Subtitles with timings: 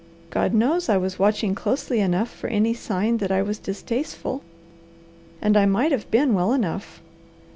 [0.31, 4.41] God knows I was watching closely enough for any sign that I was distasteful.
[5.43, 7.03] And I might have been well enough.